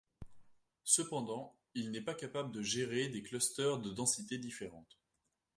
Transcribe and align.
Cependant, 0.83 1.55
il 1.75 1.91
n'est 1.91 2.01
pas 2.01 2.15
capable 2.15 2.51
de 2.51 2.63
gérer 2.63 3.07
des 3.09 3.21
clusters 3.21 3.77
de 3.77 3.91
densités 3.91 4.39
différentes. 4.39 4.97